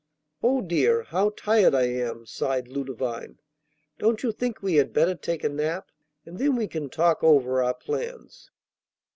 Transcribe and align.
'Oh 0.41 0.61
dear, 0.61 1.03
how 1.03 1.29
tired 1.37 1.75
I 1.75 1.83
am!' 1.83 2.25
sighed 2.25 2.67
Ludovine. 2.67 3.37
'Don't 3.99 4.23
you 4.23 4.31
think 4.31 4.59
we 4.63 4.77
had 4.77 4.93
better 4.93 5.13
take 5.13 5.43
a 5.43 5.49
nap? 5.49 5.91
And 6.25 6.39
then 6.39 6.55
we 6.55 6.67
can 6.67 6.89
talk 6.89 7.23
over 7.23 7.61
our 7.61 7.75
plans. 7.75 8.49